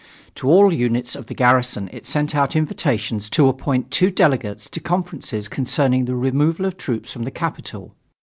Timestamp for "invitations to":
2.55-3.47